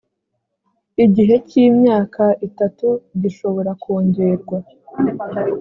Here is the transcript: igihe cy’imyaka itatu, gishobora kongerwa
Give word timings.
igihe 1.05 1.35
cy’imyaka 1.49 2.25
itatu, 2.47 2.87
gishobora 3.21 3.71
kongerwa 3.83 4.57